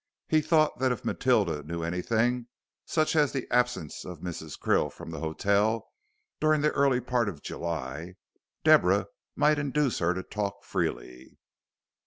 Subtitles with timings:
[0.27, 2.47] He thought that if Matilda knew anything
[2.87, 4.59] such as the absence of Mrs.
[4.59, 5.89] Krill from the hotel
[6.39, 8.15] during the early part of July
[8.63, 11.37] Deborah might induce her to talk freely.